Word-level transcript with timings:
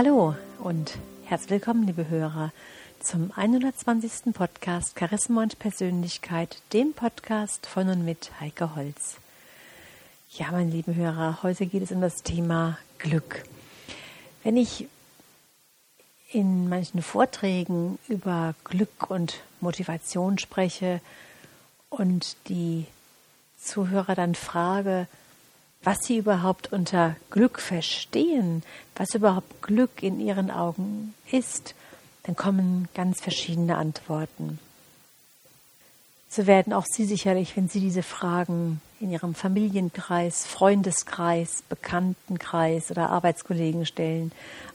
Hallo 0.00 0.36
und 0.60 0.96
herzlich 1.24 1.50
willkommen, 1.50 1.84
liebe 1.84 2.08
Hörer, 2.08 2.52
zum 3.00 3.32
120. 3.34 4.32
Podcast 4.32 4.96
Charisma 4.96 5.42
und 5.42 5.58
Persönlichkeit, 5.58 6.62
dem 6.72 6.92
Podcast 6.92 7.66
von 7.66 7.88
und 7.88 8.04
mit 8.04 8.30
Heike 8.38 8.76
Holz. 8.76 9.16
Ja, 10.30 10.52
meine 10.52 10.70
lieben 10.70 10.94
Hörer, 10.94 11.42
heute 11.42 11.66
geht 11.66 11.82
es 11.82 11.90
um 11.90 12.00
das 12.00 12.22
Thema 12.22 12.78
Glück. 12.98 13.42
Wenn 14.44 14.56
ich 14.56 14.86
in 16.30 16.68
manchen 16.68 17.02
Vorträgen 17.02 17.98
über 18.06 18.54
Glück 18.62 19.10
und 19.10 19.40
Motivation 19.60 20.38
spreche 20.38 21.00
und 21.90 22.36
die 22.46 22.86
Zuhörer 23.60 24.14
dann 24.14 24.36
frage, 24.36 25.08
was 25.82 25.98
sie 26.02 26.18
überhaupt 26.18 26.72
unter 26.72 27.16
Glück 27.30 27.60
verstehen, 27.60 28.62
was 28.96 29.14
überhaupt 29.14 29.62
Glück 29.62 30.02
in 30.02 30.20
ihren 30.20 30.50
Augen 30.50 31.14
ist, 31.30 31.74
dann 32.24 32.36
kommen 32.36 32.88
ganz 32.94 33.20
verschiedene 33.20 33.76
Antworten. 33.76 34.58
So 36.28 36.46
werden 36.46 36.74
auch 36.74 36.84
Sie 36.84 37.06
sicherlich, 37.06 37.56
wenn 37.56 37.68
Sie 37.68 37.80
diese 37.80 38.02
Fragen 38.02 38.82
in 39.00 39.10
Ihrem 39.10 39.34
Familienkreis, 39.34 40.44
Freundeskreis, 40.46 41.62
Bekanntenkreis 41.70 42.90
oder 42.90 43.08
Arbeitskollegen 43.08 43.86
stellen, 43.86 44.32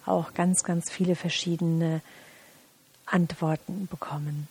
auch 0.07 0.33
ganz, 0.33 0.63
ganz 0.63 0.89
viele 0.89 1.15
verschiedene 1.15 2.01
Antworten 3.05 3.87
bekommen. 3.87 4.47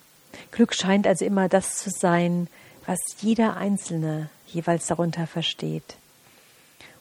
Glück 0.51 0.73
scheint 0.73 1.05
also 1.05 1.25
immer 1.25 1.49
das 1.49 1.75
zu 1.75 1.89
sein, 1.89 2.47
was 2.85 2.99
jeder 3.19 3.57
Einzelne 3.57 4.29
jeweils 4.47 4.87
darunter 4.87 5.27
versteht. 5.27 5.97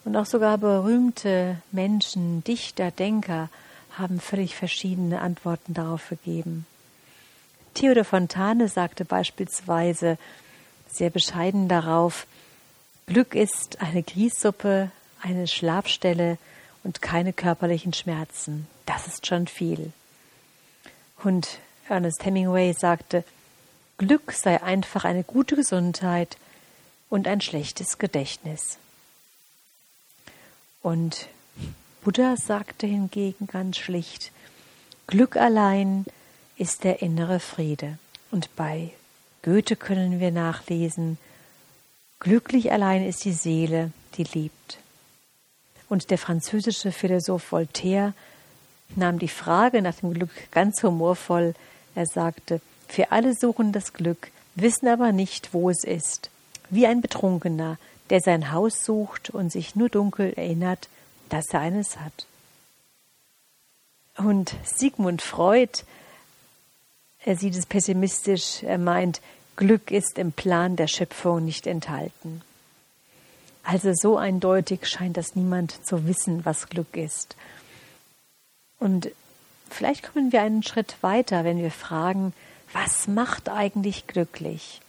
Und 0.05 0.17
auch 0.17 0.27
sogar 0.27 0.59
berühmte 0.59 1.59
Menschen, 1.71 2.43
Dichter, 2.45 2.91
Denker 2.91 3.49
haben 3.97 4.21
völlig 4.21 4.57
verschiedene 4.57 5.21
Antworten 5.21 5.75
darauf 5.75 6.09
gegeben. 6.09 6.67
Theodor 7.75 8.05
Fontane 8.05 8.69
sagte 8.69 9.05
beispielsweise 9.05 10.19
sehr 10.89 11.11
bescheiden 11.11 11.69
darauf, 11.69 12.27
Glück 13.07 13.35
ist 13.35 13.81
eine 13.81 14.03
Grießsuppe, 14.03 14.91
eine 15.23 15.47
Schlafstelle 15.47 16.39
und 16.85 17.03
keine 17.03 17.33
körperlichen 17.33 17.93
Schmerzen. 17.93 18.67
Das 18.87 19.07
ist 19.07 19.27
schon 19.27 19.47
viel. 19.47 19.93
Und 21.23 21.59
Ernest 21.89 22.25
Hemingway 22.25 22.73
sagte, 22.73 23.25
Glück 23.99 24.33
sei 24.33 24.63
einfach 24.63 25.05
eine 25.05 25.25
gute 25.25 25.57
Gesundheit 25.57 26.37
und 27.09 27.29
ein 27.29 27.41
schlechtes 27.41 27.99
Gedächtnis. 27.99 28.79
Und 30.83 31.29
Buddha 32.03 32.37
sagte 32.37 32.87
hingegen 32.87 33.47
ganz 33.47 33.79
schlicht, 33.79 34.33
Glück 35.07 35.37
allein 35.37 36.05
ist 36.57 36.85
der 36.85 37.03
innere 37.03 37.39
Friede. 37.41 37.99
Und 38.31 38.55
bei 38.57 38.91
Goethe 39.43 39.77
können 39.77 40.21
wir 40.21 40.31
nachlesen, 40.31 41.19
glücklich 42.19 42.73
allein 42.73 43.05
ist 43.05 43.25
die 43.25 43.33
Seele, 43.33 43.93
die 44.15 44.25
liebt. 44.25 44.79
Und 45.89 46.11
der 46.11 46.19
französische 46.19 46.91
Philosoph 46.91 47.53
Voltaire 47.53 48.15
nahm 48.97 49.19
die 49.19 49.29
Frage 49.29 49.83
nach 49.83 49.97
dem 49.97 50.15
Glück 50.15 50.31
ganz 50.51 50.83
humorvoll. 50.83 51.55
Er 51.95 52.07
sagte, 52.07 52.61
für 52.89 53.13
alle 53.13 53.35
suchen 53.35 53.73
das 53.73 53.93
Glück, 53.93 54.31
wissen 54.55 54.89
aber 54.89 55.13
nicht, 55.13 55.53
wo 55.53 55.71
es 55.71 55.85
ist. 55.85 56.31
Wie 56.71 56.87
ein 56.87 57.01
Betrunkener, 57.01 57.79
der 58.13 58.21
sein 58.21 58.53
Haus 58.53 58.85
sucht 58.85 59.31
und 59.31 59.51
sich 59.51 59.75
nur 59.75 59.89
dunkel 59.89 60.35
erinnert, 60.35 60.91
dass 61.31 61.47
er 61.55 61.61
eines 61.61 61.99
hat. 61.99 62.27
Und 64.19 64.55
Sigmund 64.65 65.23
Freud, 65.23 65.83
er 67.25 67.37
sieht 67.37 67.57
es 67.57 67.65
pessimistisch, 67.65 68.63
er 68.65 68.77
meint, 68.77 69.23
Glück 69.57 69.91
ist 69.91 70.19
im 70.19 70.31
Plan 70.31 70.77
der 70.77 70.89
Schöpfung 70.89 71.43
nicht 71.43 71.67
enthalten. 71.67 72.43
Also 73.63 73.93
so 73.95 74.19
eindeutig 74.19 74.87
scheint 74.87 75.17
das 75.17 75.35
niemand 75.35 75.87
zu 75.87 76.07
wissen, 76.07 76.45
was 76.45 76.69
Glück 76.69 76.95
ist. 76.99 77.35
Und 78.79 79.11
vielleicht 79.71 80.13
kommen 80.13 80.33
wir 80.33 80.43
einen 80.43 80.63
Schritt 80.63 80.97
weiter, 81.01 81.45
wenn 81.45 81.63
wir 81.63 81.71
fragen, 81.71 82.35
was 82.75 83.09
macht 83.09 83.49
eigentlich 83.49 84.07
glücklich? 84.07 84.83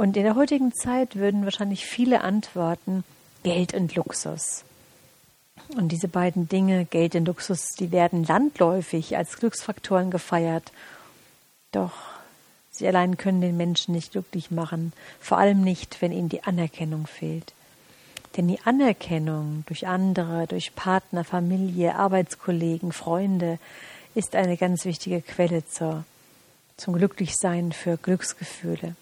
Und 0.00 0.16
in 0.16 0.22
der 0.22 0.34
heutigen 0.34 0.72
Zeit 0.72 1.16
würden 1.16 1.44
wahrscheinlich 1.44 1.84
viele 1.84 2.22
antworten, 2.22 3.04
Geld 3.42 3.74
und 3.74 3.94
Luxus. 3.94 4.64
Und 5.76 5.92
diese 5.92 6.08
beiden 6.08 6.48
Dinge, 6.48 6.86
Geld 6.86 7.14
und 7.16 7.26
Luxus, 7.26 7.72
die 7.78 7.92
werden 7.92 8.24
landläufig 8.24 9.18
als 9.18 9.36
Glücksfaktoren 9.36 10.10
gefeiert. 10.10 10.72
Doch 11.70 11.92
sie 12.70 12.88
allein 12.88 13.18
können 13.18 13.42
den 13.42 13.58
Menschen 13.58 13.92
nicht 13.92 14.12
glücklich 14.12 14.50
machen, 14.50 14.94
vor 15.20 15.36
allem 15.36 15.60
nicht, 15.60 16.00
wenn 16.00 16.12
ihnen 16.12 16.30
die 16.30 16.44
Anerkennung 16.44 17.06
fehlt. 17.06 17.52
Denn 18.38 18.48
die 18.48 18.62
Anerkennung 18.64 19.64
durch 19.66 19.86
andere, 19.86 20.46
durch 20.46 20.74
Partner, 20.74 21.24
Familie, 21.24 21.94
Arbeitskollegen, 21.94 22.92
Freunde 22.92 23.58
ist 24.14 24.34
eine 24.34 24.56
ganz 24.56 24.86
wichtige 24.86 25.20
Quelle 25.20 25.66
zur, 25.66 26.04
zum 26.78 26.94
Glücklichsein 26.94 27.72
für 27.72 27.98
Glücksgefühle 27.98 28.96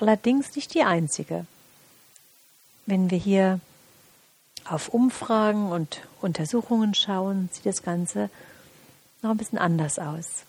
allerdings 0.00 0.54
nicht 0.56 0.74
die 0.74 0.82
einzige. 0.82 1.46
Wenn 2.86 3.10
wir 3.10 3.18
hier 3.18 3.60
auf 4.64 4.88
Umfragen 4.88 5.70
und 5.70 6.02
Untersuchungen 6.20 6.94
schauen, 6.94 7.48
sieht 7.52 7.66
das 7.66 7.82
Ganze 7.82 8.30
noch 9.22 9.30
ein 9.30 9.36
bisschen 9.36 9.58
anders 9.58 9.98
aus. 9.98 10.44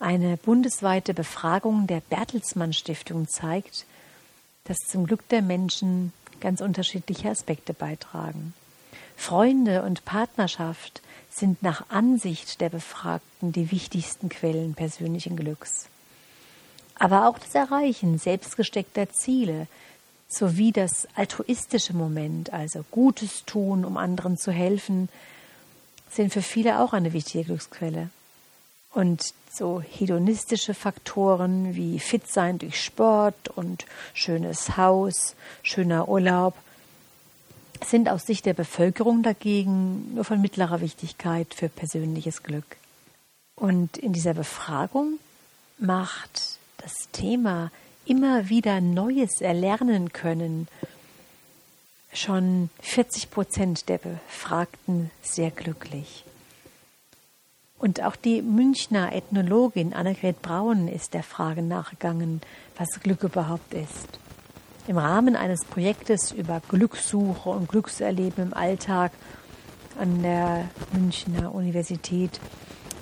Eine 0.00 0.36
bundesweite 0.36 1.14
Befragung 1.14 1.86
der 1.86 2.00
Bertelsmann 2.00 2.72
Stiftung 2.72 3.28
zeigt, 3.28 3.84
dass 4.64 4.78
zum 4.78 5.06
Glück 5.06 5.28
der 5.28 5.42
Menschen 5.42 6.12
ganz 6.40 6.60
unterschiedliche 6.60 7.30
Aspekte 7.30 7.74
beitragen. 7.74 8.54
Freunde 9.16 9.82
und 9.82 10.04
Partnerschaft 10.04 11.02
sind 11.30 11.62
nach 11.62 11.90
Ansicht 11.90 12.60
der 12.60 12.68
Befragten 12.68 13.52
die 13.52 13.72
wichtigsten 13.72 14.28
Quellen 14.28 14.74
persönlichen 14.74 15.36
Glücks 15.36 15.88
aber 16.98 17.28
auch 17.28 17.38
das 17.38 17.54
Erreichen 17.54 18.18
selbstgesteckter 18.18 19.10
Ziele 19.10 19.66
sowie 20.28 20.72
das 20.72 21.08
altruistische 21.14 21.94
Moment, 21.94 22.52
also 22.52 22.84
Gutes 22.90 23.44
tun, 23.44 23.84
um 23.84 23.96
anderen 23.96 24.36
zu 24.36 24.52
helfen, 24.52 25.08
sind 26.10 26.32
für 26.32 26.42
viele 26.42 26.80
auch 26.80 26.92
eine 26.92 27.12
wichtige 27.12 27.44
Glücksquelle. 27.44 28.10
Und 28.92 29.22
so 29.52 29.80
hedonistische 29.80 30.74
Faktoren 30.74 31.74
wie 31.74 31.98
fit 31.98 32.30
sein 32.30 32.58
durch 32.58 32.82
Sport 32.82 33.48
und 33.48 33.86
schönes 34.12 34.76
Haus, 34.76 35.34
schöner 35.62 36.08
Urlaub 36.08 36.54
sind 37.84 38.08
aus 38.08 38.26
Sicht 38.26 38.44
der 38.46 38.54
Bevölkerung 38.54 39.22
dagegen 39.22 40.14
nur 40.14 40.24
von 40.24 40.40
mittlerer 40.40 40.80
Wichtigkeit 40.80 41.54
für 41.54 41.68
persönliches 41.68 42.42
Glück. 42.42 42.76
Und 43.54 43.96
in 43.98 44.12
dieser 44.12 44.34
Befragung 44.34 45.18
macht 45.78 46.57
das 46.78 46.94
Thema 47.12 47.70
immer 48.06 48.48
wieder 48.48 48.80
Neues 48.80 49.40
erlernen 49.40 50.12
können, 50.12 50.66
schon 52.12 52.70
40 52.80 53.30
Prozent 53.30 53.88
der 53.88 53.98
Befragten 53.98 55.10
sehr 55.22 55.50
glücklich. 55.50 56.24
Und 57.78 58.02
auch 58.02 58.16
die 58.16 58.42
Münchner 58.42 59.12
Ethnologin 59.12 59.92
Annegret 59.92 60.42
Braun 60.42 60.88
ist 60.88 61.14
der 61.14 61.22
Frage 61.22 61.62
nachgegangen, 61.62 62.40
was 62.76 63.00
Glück 63.00 63.22
überhaupt 63.22 63.72
ist. 63.72 64.18
Im 64.88 64.98
Rahmen 64.98 65.36
eines 65.36 65.64
Projektes 65.64 66.32
über 66.32 66.60
Glückssuche 66.68 67.50
und 67.50 67.68
Glückserleben 67.68 68.46
im 68.46 68.54
Alltag 68.54 69.12
an 70.00 70.22
der 70.22 70.68
Münchner 70.92 71.54
Universität 71.54 72.40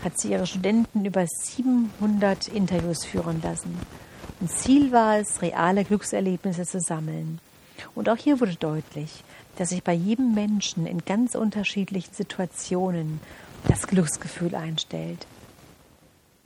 hat 0.06 0.20
sie 0.20 0.30
ihre 0.30 0.46
Studenten 0.46 1.04
über 1.04 1.26
700 1.26 2.46
Interviews 2.46 3.04
führen 3.04 3.42
lassen. 3.42 3.76
Und 4.40 4.48
Ziel 4.48 4.92
war 4.92 5.18
es, 5.18 5.42
reale 5.42 5.84
Glückserlebnisse 5.84 6.64
zu 6.64 6.80
sammeln. 6.80 7.40
Und 7.96 8.08
auch 8.08 8.16
hier 8.16 8.38
wurde 8.38 8.54
deutlich, 8.54 9.24
dass 9.56 9.70
sich 9.70 9.82
bei 9.82 9.92
jedem 9.92 10.32
Menschen 10.32 10.86
in 10.86 11.04
ganz 11.04 11.34
unterschiedlichen 11.34 12.14
Situationen 12.14 13.20
das 13.66 13.88
Glücksgefühl 13.88 14.54
einstellt. 14.54 15.26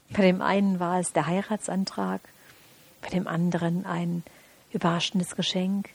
Bei 0.09 0.23
dem 0.23 0.41
einen 0.41 0.79
war 0.79 0.99
es 0.99 1.13
der 1.13 1.27
Heiratsantrag, 1.27 2.21
bei 3.01 3.09
dem 3.09 3.27
anderen 3.27 3.85
ein 3.85 4.23
überraschendes 4.73 5.35
Geschenk, 5.35 5.89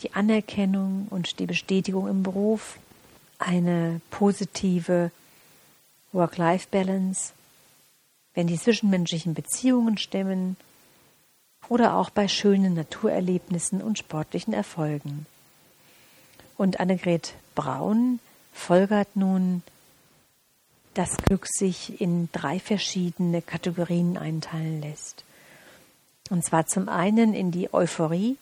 die 0.00 0.12
Anerkennung 0.14 1.06
und 1.10 1.38
die 1.38 1.46
Bestätigung 1.46 2.08
im 2.08 2.24
Beruf, 2.24 2.78
eine 3.38 4.00
positive 4.10 5.12
Work-Life-Balance, 6.12 7.32
wenn 8.34 8.46
die 8.46 8.58
zwischenmenschlichen 8.58 9.34
Beziehungen 9.34 9.98
stimmen 9.98 10.56
oder 11.68 11.94
auch 11.96 12.10
bei 12.10 12.28
schönen 12.28 12.74
Naturerlebnissen 12.74 13.82
und 13.82 13.98
sportlichen 13.98 14.52
Erfolgen. 14.52 15.26
Und 16.56 16.80
Annegret 16.80 17.34
Braun 17.54 18.18
folgert 18.52 19.14
nun, 19.14 19.62
dass 20.94 21.16
Glück 21.16 21.46
sich 21.46 22.00
in 22.00 22.28
drei 22.32 22.58
verschiedene 22.58 23.42
Kategorien 23.42 24.16
einteilen 24.18 24.82
lässt. 24.82 25.24
Und 26.30 26.44
zwar 26.44 26.66
zum 26.66 26.88
einen 26.88 27.34
in 27.34 27.50
die 27.50 27.72
Euphorie, 27.72 28.36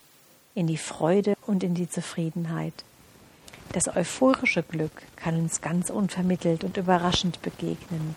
in 0.54 0.66
die 0.66 0.78
Freude 0.78 1.36
und 1.46 1.62
in 1.62 1.74
die 1.74 1.88
Zufriedenheit. 1.88 2.84
Das 3.72 3.94
euphorische 3.94 4.62
Glück 4.62 5.02
kann 5.16 5.38
uns 5.38 5.60
ganz 5.60 5.90
unvermittelt 5.90 6.64
und 6.64 6.76
überraschend 6.76 7.42
begegnen, 7.42 8.16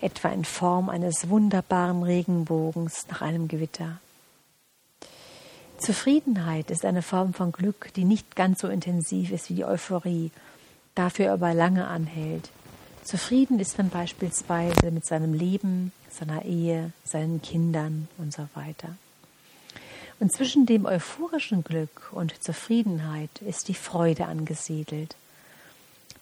etwa 0.00 0.28
in 0.28 0.44
Form 0.44 0.88
eines 0.88 1.28
wunderbaren 1.28 2.02
Regenbogens 2.02 3.06
nach 3.08 3.20
einem 3.20 3.46
Gewitter. 3.48 3.98
Zufriedenheit 5.78 6.70
ist 6.70 6.86
eine 6.86 7.02
Form 7.02 7.34
von 7.34 7.52
Glück, 7.52 7.92
die 7.94 8.04
nicht 8.04 8.34
ganz 8.34 8.60
so 8.60 8.68
intensiv 8.68 9.30
ist 9.30 9.50
wie 9.50 9.54
die 9.54 9.64
Euphorie, 9.66 10.30
dafür 10.94 11.32
aber 11.32 11.52
lange 11.52 11.86
anhält. 11.86 12.50
Zufrieden 13.04 13.60
ist 13.60 13.76
man 13.76 13.90
beispielsweise 13.90 14.90
mit 14.90 15.04
seinem 15.04 15.34
Leben, 15.34 15.92
seiner 16.10 16.44
Ehe, 16.44 16.92
seinen 17.04 17.42
Kindern 17.42 18.08
und 18.16 18.32
so 18.32 18.48
weiter. 18.54 18.96
Und 20.18 20.32
zwischen 20.32 20.64
dem 20.66 20.86
euphorischen 20.86 21.62
Glück 21.62 22.10
und 22.12 22.42
Zufriedenheit 22.42 23.30
ist 23.46 23.68
die 23.68 23.74
Freude 23.74 24.26
angesiedelt. 24.26 25.14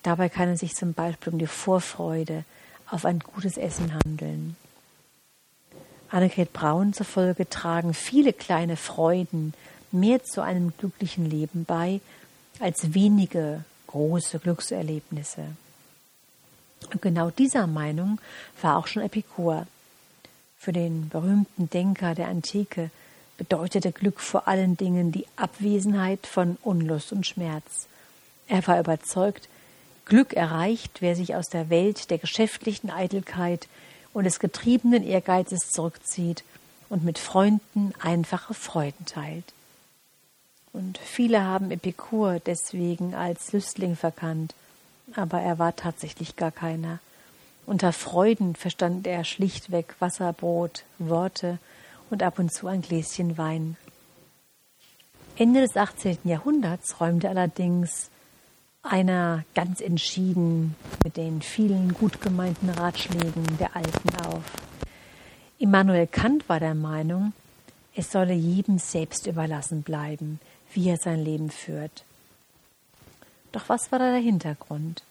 Dabei 0.03 0.29
kann 0.29 0.49
es 0.49 0.61
sich 0.61 0.75
zum 0.75 0.95
Beispiel 0.95 1.33
um 1.33 1.39
die 1.39 1.47
Vorfreude 1.47 2.45
auf 2.91 3.05
ein 3.05 3.21
gutes 3.21 3.57
Essen 3.57 3.95
handeln. 3.95 4.57
Annegret 6.11 6.53
Braun 6.53 6.93
zufolge 6.93 7.49
tragen 7.49 7.95
viele 7.95 8.33
kleine 8.33 8.77
Freuden 8.77 9.55
mehr 9.91 10.23
zu 10.23 10.43
einem 10.43 10.73
glücklichen 10.77 11.29
Leben 11.29 11.65
bei 11.65 12.01
als 12.61 12.95
wenige 12.95 13.65
große 13.87 14.39
Glückserlebnisse. 14.41 15.45
Und 16.93 17.01
genau 17.01 17.31
dieser 17.31 17.67
Meinung 17.67 18.21
war 18.61 18.77
auch 18.77 18.87
schon 18.87 19.03
Epikur. 19.03 19.67
Für 20.59 20.73
den 20.73 21.09
berühmten 21.09 21.71
Denker 21.71 22.15
der 22.15 22.29
Antike 22.29 22.91
bedeutete 23.37 23.93
Glück 23.93 24.21
vor 24.21 24.49
allen 24.49 24.77
Dingen 24.77 25.13
die 25.13 25.27
Abwesenheit 25.37 26.27
von 26.27 26.57
Unlust 26.63 27.13
und 27.13 27.27
Schmerz. 27.27 27.87
Er 28.49 28.67
war 28.67 28.79
überzeugt, 28.79 29.49
Glück 30.05 30.35
erreicht, 30.35 31.01
wer 31.01 31.17
sich 31.17 31.35
aus 31.35 31.49
der 31.49 31.71
Welt 31.71 32.11
der 32.11 32.19
geschäftlichen 32.19 32.91
Eitelkeit 32.91 33.69
und 34.13 34.25
des 34.25 34.39
getriebenen 34.39 35.03
Ehrgeizes 35.03 35.71
zurückzieht 35.71 36.45
und 36.89 37.05
mit 37.05 37.19
Freunden 37.19 37.95
einfache 38.01 38.55
Freuden 38.55 39.07
teilt. 39.07 39.53
Und 40.73 40.99
viele 40.99 41.43
haben 41.43 41.71
Epikur 41.71 42.41
deswegen 42.45 43.15
als 43.15 43.53
Lüstling 43.53 43.97
verkannt, 43.97 44.55
aber 45.15 45.41
er 45.41 45.59
war 45.59 45.75
tatsächlich 45.77 46.37
gar 46.37 46.51
keiner. 46.51 46.99
Unter 47.67 47.93
Freuden 47.93 48.57
verstand 48.57 49.07
er 49.07 49.25
schlichtweg 49.25 49.95
Wasserbrot, 50.01 50.85
Worte 50.99 51.59
und 52.15 52.23
ab 52.23 52.39
und 52.39 52.53
zu 52.53 52.69
ein 52.69 52.81
Gläschen 52.81 53.37
Wein. 53.39 53.77
Ende 55.35 55.61
des 55.61 55.77
18. 55.77 56.19
Jahrhunderts 56.23 57.01
räumte 57.01 57.29
allerdings 57.29 58.09
einer 58.85 59.45
ganz 59.57 59.81
entschieden 59.81 60.77
mit 61.03 61.17
den 61.17 61.43
vielen 61.43 61.93
gut 61.93 62.21
gemeinten 62.21 62.71
Ratschlägen 62.71 63.45
der 63.59 63.75
Alten 63.75 64.15
auf. 64.27 64.45
Immanuel 65.59 66.07
Kant 66.07 66.49
war 66.49 66.61
der 66.61 66.77
Meinung, 66.77 67.33
es 67.97 68.13
solle 68.13 68.35
jedem 68.35 68.79
selbst 68.79 69.27
überlassen 69.27 69.83
bleiben, 69.83 70.39
wie 70.73 70.91
er 70.91 70.99
sein 70.99 71.19
Leben 71.19 71.51
führt. 71.51 72.05
Doch 73.51 73.69
was 73.69 73.91
war 73.91 73.99
da 73.99 74.13
der 74.13 74.21
Hintergrund? 74.21 75.03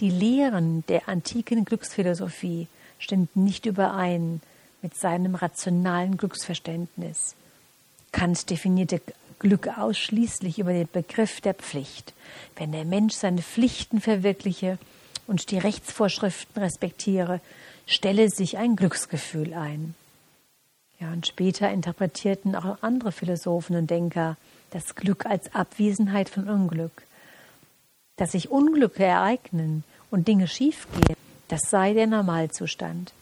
Die 0.00 0.10
Lehren 0.10 0.84
der 0.88 1.08
antiken 1.08 1.64
Glücksphilosophie 1.64 2.66
stimmten 2.98 3.44
nicht 3.44 3.66
überein 3.66 4.40
mit 4.82 4.96
seinem 4.96 5.34
rationalen 5.34 6.16
Glücksverständnis. 6.16 7.34
Kant 8.12 8.50
definierte 8.50 9.00
Glück 9.38 9.68
ausschließlich 9.78 10.58
über 10.58 10.72
den 10.72 10.88
Begriff 10.90 11.40
der 11.40 11.54
Pflicht. 11.54 12.12
Wenn 12.56 12.72
der 12.72 12.84
Mensch 12.84 13.14
seine 13.14 13.42
Pflichten 13.42 14.00
verwirkliche 14.00 14.78
und 15.26 15.50
die 15.50 15.58
Rechtsvorschriften 15.58 16.62
respektiere, 16.62 17.40
stelle 17.86 18.28
sich 18.28 18.58
ein 18.58 18.76
Glücksgefühl 18.76 19.54
ein. 19.54 19.94
Ja, 20.98 21.10
und 21.12 21.26
später 21.26 21.70
interpretierten 21.70 22.54
auch 22.54 22.82
andere 22.82 23.12
Philosophen 23.12 23.76
und 23.76 23.90
Denker 23.90 24.36
das 24.70 24.94
Glück 24.94 25.24
als 25.26 25.54
Abwesenheit 25.54 26.28
von 26.28 26.48
Unglück. 26.48 27.02
Dass 28.16 28.32
sich 28.32 28.50
Unglücke 28.50 29.04
ereignen 29.04 29.82
und 30.10 30.28
Dinge 30.28 30.46
schiefgehen, 30.46 31.16
das 31.48 31.62
sei 31.70 31.94
der 31.94 32.06
Normalzustand. 32.06 33.12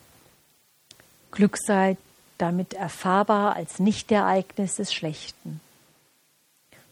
Glück 1.31 1.57
sei 1.57 1.97
damit 2.37 2.73
erfahrbar 2.73 3.55
als 3.55 3.79
Nichtereignis 3.79 4.75
des 4.75 4.93
Schlechten. 4.93 5.59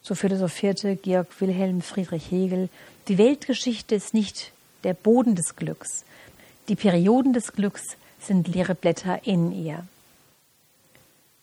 So 0.01 0.15
philosophierte 0.15 0.95
Georg 0.95 1.27
Wilhelm 1.39 1.81
Friedrich 1.81 2.31
Hegel, 2.31 2.69
die 3.07 3.17
Weltgeschichte 3.17 3.95
ist 3.95 4.13
nicht 4.13 4.51
der 4.83 4.93
Boden 4.93 5.35
des 5.35 5.55
Glücks. 5.55 6.05
Die 6.69 6.75
Perioden 6.75 7.33
des 7.33 7.53
Glücks 7.53 7.83
sind 8.19 8.47
leere 8.47 8.75
Blätter 8.75 9.25
in 9.25 9.51
ihr. 9.51 9.85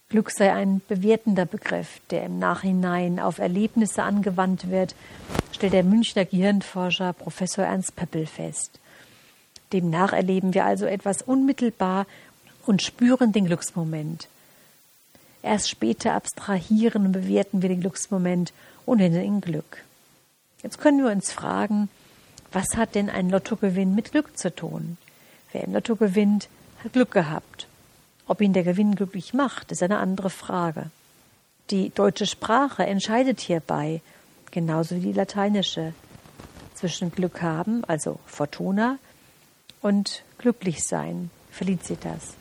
Glück 0.08 0.30
sei 0.30 0.52
ein 0.52 0.80
bewertender 0.86 1.46
Begriff, 1.46 2.00
der 2.10 2.24
im 2.24 2.38
Nachhinein 2.38 3.18
auf 3.18 3.38
Erlebnisse 3.38 4.02
angewandt 4.02 4.70
wird, 4.70 4.94
stellt 5.52 5.72
der 5.72 5.82
Münchner 5.82 6.24
Gehirnforscher 6.24 7.14
Professor 7.14 7.64
Ernst 7.64 7.96
Pöppel 7.96 8.26
fest. 8.26 8.78
Demnach 9.72 10.12
erleben 10.12 10.54
wir 10.54 10.64
also 10.64 10.86
etwas 10.86 11.22
unmittelbar 11.22 12.06
und 12.66 12.82
spüren 12.82 13.32
den 13.32 13.46
Glücksmoment. 13.46 14.28
Erst 15.42 15.68
später 15.68 16.14
abstrahieren 16.14 17.06
und 17.06 17.12
bewerten 17.12 17.62
wir 17.62 17.68
den 17.68 17.80
Glücksmoment 17.80 18.52
und 18.86 18.98
nennen 18.98 19.22
ihn 19.22 19.40
Glück. 19.40 19.84
Jetzt 20.62 20.78
können 20.78 21.04
wir 21.04 21.12
uns 21.12 21.30
fragen, 21.32 21.90
was 22.52 22.76
hat 22.76 22.94
denn 22.94 23.10
ein 23.10 23.28
Lottogewinn 23.28 23.94
mit 23.94 24.12
Glück 24.12 24.38
zu 24.38 24.54
tun? 24.54 24.96
Wer 25.52 25.64
im 25.64 25.74
Lotto 25.74 25.96
gewinnt, 25.96 26.48
hat 26.82 26.94
Glück 26.94 27.10
gehabt. 27.10 27.66
Ob 28.26 28.40
ihn 28.40 28.54
der 28.54 28.64
Gewinn 28.64 28.94
glücklich 28.94 29.34
macht, 29.34 29.70
ist 29.72 29.82
eine 29.82 29.98
andere 29.98 30.30
Frage. 30.30 30.90
Die 31.70 31.90
deutsche 31.90 32.26
Sprache 32.26 32.84
entscheidet 32.86 33.40
hierbei, 33.40 34.00
genauso 34.50 34.96
wie 34.96 35.00
die 35.00 35.12
lateinische, 35.12 35.92
zwischen 36.74 37.12
Glück 37.12 37.42
haben, 37.42 37.84
also 37.84 38.18
Fortuna, 38.26 38.98
und 39.80 40.22
glücklich 40.38 40.84
sein, 40.84 41.30
Felicitas. 41.50 42.34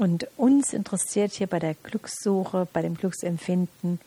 Und 0.00 0.26
uns 0.38 0.72
interessiert 0.72 1.32
hier 1.32 1.46
bei 1.46 1.58
der 1.58 1.74
Glückssuche, 1.74 2.66
bei 2.72 2.80
dem 2.80 2.94
Glücksempfinden 2.94 4.00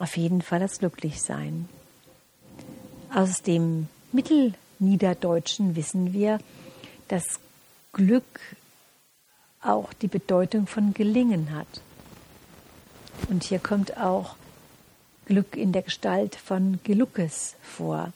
auf 0.00 0.16
jeden 0.16 0.42
Fall 0.42 0.58
das 0.58 0.80
Glücklichsein. 0.80 1.68
Aus 3.14 3.40
dem 3.40 3.86
Mittelniederdeutschen 4.10 5.76
wissen 5.76 6.12
wir, 6.12 6.40
dass 7.06 7.38
Glück 7.92 8.40
auch 9.62 9.92
die 9.92 10.08
Bedeutung 10.08 10.66
von 10.66 10.94
gelingen 10.94 11.54
hat. 11.54 11.80
Und 13.28 13.44
hier 13.44 13.60
kommt 13.60 13.98
auch 13.98 14.34
Glück 15.26 15.56
in 15.56 15.70
der 15.70 15.82
Gestalt 15.82 16.34
von 16.34 16.80
Geluckes 16.82 17.54
vor. 17.62 18.12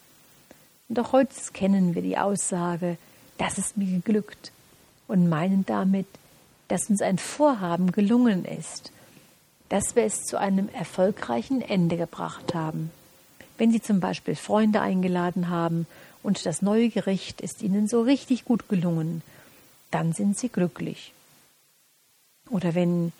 Und 0.88 0.98
auch 0.98 1.12
heute 1.12 1.32
kennen 1.52 1.94
wir 1.94 2.02
die 2.02 2.18
Aussage, 2.18 2.98
das 3.38 3.56
ist 3.58 3.76
mir 3.76 3.86
geglückt 3.86 4.50
und 5.06 5.28
meinen 5.28 5.64
damit, 5.64 6.08
dass 6.68 6.88
uns 6.88 7.02
ein 7.02 7.18
Vorhaben 7.18 7.92
gelungen 7.92 8.44
ist, 8.44 8.92
dass 9.68 9.96
wir 9.96 10.04
es 10.04 10.24
zu 10.24 10.38
einem 10.38 10.68
erfolgreichen 10.68 11.60
Ende 11.60 11.96
gebracht 11.96 12.54
haben. 12.54 12.90
Wenn 13.58 13.70
Sie 13.70 13.80
zum 13.80 14.00
Beispiel 14.00 14.34
Freunde 14.34 14.80
eingeladen 14.80 15.48
haben 15.48 15.86
und 16.22 16.44
das 16.46 16.62
neue 16.62 16.88
Gericht 16.88 17.40
ist 17.40 17.62
Ihnen 17.62 17.88
so 17.88 18.02
richtig 18.02 18.44
gut 18.44 18.68
gelungen, 18.68 19.22
dann 19.90 20.12
sind 20.12 20.38
Sie 20.38 20.48
glücklich. 20.48 21.12
Oder 22.50 22.74
wenn 22.74 23.12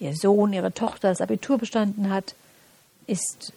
Ihr 0.00 0.14
Sohn, 0.16 0.52
Ihre 0.52 0.72
Tochter 0.72 1.08
das 1.08 1.20
Abitur 1.20 1.58
bestanden 1.58 2.10
hat, 2.10 2.34
ist 3.06 3.52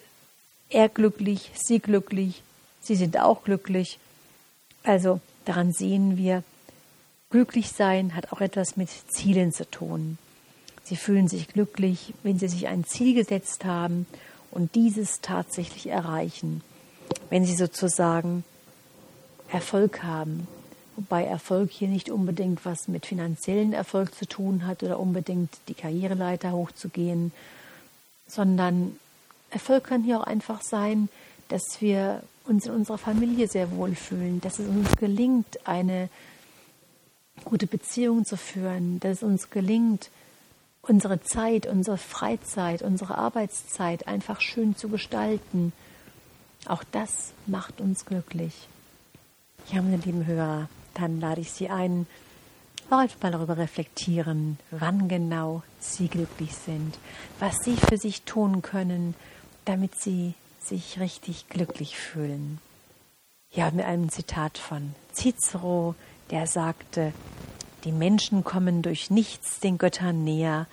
er 0.70 0.90
glücklich, 0.90 1.52
Sie 1.56 1.80
glücklich, 1.80 2.44
Sie 2.82 2.96
sind 2.96 3.20
auch 3.20 3.44
glücklich. 3.44 4.00
Also 4.84 5.20
daran 5.46 5.72
sehen 5.72 6.18
wir, 6.18 6.44
Glücklich 7.30 7.72
sein 7.72 8.16
hat 8.16 8.32
auch 8.32 8.40
etwas 8.40 8.78
mit 8.78 8.90
Zielen 8.90 9.52
zu 9.52 9.70
tun. 9.70 10.18
Sie 10.84 10.96
fühlen 10.96 11.28
sich 11.28 11.50
glücklich, 11.50 12.14
wenn 12.24 12.40
sie 12.40 12.48
sich 12.48 12.68
ein 12.68 12.86
Ziel 12.86 13.14
gesetzt 13.14 13.66
haben 13.66 14.06
und 14.52 14.76
dieses 14.76 15.20
tatsächlich 15.20 15.88
erreichen. 15.88 16.62
Wenn 17.30 17.46
sie 17.46 17.56
sozusagen 17.56 18.46
Erfolg 19.52 20.04
haben. 20.04 20.48
Wobei 20.96 21.26
Erfolg 21.26 21.70
hier 21.70 21.90
nicht 21.90 22.10
unbedingt 22.10 22.66
was 22.66 22.88
mit 22.88 23.06
finanziellen 23.06 23.74
Erfolg 23.74 24.16
zu 24.16 24.26
tun 24.26 24.66
hat 24.66 24.82
oder 24.82 25.00
unbedingt 25.00 25.52
die 25.68 25.74
Karriereleiter 25.74 26.54
hochzugehen, 26.54 27.34
sondern 28.26 28.98
Erfolg 29.50 29.86
kann 29.86 30.04
hier 30.04 30.22
auch 30.22 30.26
einfach 30.26 30.62
sein, 30.62 31.10
dass 31.50 31.82
wir 31.82 32.24
uns 32.46 32.66
in 32.66 32.72
unserer 32.72 32.98
Familie 32.98 33.48
sehr 33.48 33.72
wohlfühlen, 33.72 34.42
dass 34.42 34.60
es 34.60 34.68
uns 34.68 34.96
gelingt, 34.96 35.68
eine 35.68 36.10
gute 37.44 37.68
Beziehung 37.68 38.26
zu 38.26 38.38
führen, 38.38 39.00
dass 39.00 39.18
es 39.18 39.24
uns 39.24 39.50
gelingt, 39.50 40.10
unsere 40.82 41.22
Zeit, 41.22 41.66
unsere 41.66 41.98
Freizeit, 41.98 42.82
unsere 42.82 43.18
Arbeitszeit 43.18 44.08
einfach 44.08 44.42
schön 44.42 44.76
zu 44.76 44.90
gestalten. 44.90 45.74
Auch 46.66 46.84
das 46.92 47.34
macht 47.46 47.82
uns 47.82 48.06
glücklich. 48.06 48.68
Ja, 49.72 49.82
meine 49.82 49.98
lieben 49.98 50.26
Hörer, 50.26 50.70
dann 50.94 51.20
lade 51.20 51.42
ich 51.42 51.52
Sie 51.52 51.70
ein, 51.70 52.08
einfach 52.90 53.22
mal 53.22 53.32
darüber 53.32 53.58
reflektieren, 53.58 54.58
wann 54.72 55.10
genau 55.10 55.62
Sie 55.80 56.08
glücklich 56.08 56.56
sind, 56.56 56.98
was 57.40 57.58
Sie 57.64 57.76
für 57.76 57.98
sich 57.98 58.24
tun 58.24 58.62
können, 58.62 59.14
damit 59.66 59.96
Sie 59.96 60.36
sich 60.62 61.00
richtig 61.00 61.50
glücklich 61.50 61.98
fühlen. 61.98 62.60
Ja, 63.52 63.72
mit 63.72 63.86
einem 63.86 64.10
Zitat 64.10 64.58
von 64.58 64.94
Cicero, 65.14 65.96
der 66.32 66.48
sagte, 66.48 67.14
die 67.84 67.92
Menschen 67.92 68.44
kommen 68.44 68.82
durch 68.82 69.10
nichts 69.10 69.60
den 69.60 69.78
Göttern 69.78 70.24
näher, 70.24 70.68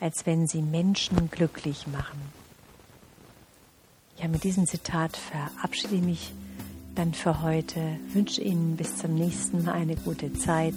als 0.00 0.26
wenn 0.26 0.46
sie 0.46 0.62
Menschen 0.62 1.30
glücklich 1.30 1.86
machen. 1.86 2.20
Ja, 4.18 4.28
mit 4.28 4.44
diesem 4.44 4.66
Zitat 4.66 5.16
verabschiede 5.16 5.96
ich 5.96 6.02
mich 6.02 6.32
dann 6.94 7.12
für 7.12 7.42
heute, 7.42 7.98
wünsche 8.12 8.40
Ihnen 8.40 8.76
bis 8.76 8.96
zum 8.96 9.14
nächsten 9.14 9.64
Mal 9.64 9.72
eine 9.74 9.96
gute 9.96 10.32
Zeit. 10.32 10.74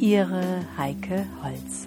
Ihre 0.00 0.64
Heike 0.76 1.26
Holz. 1.42 1.86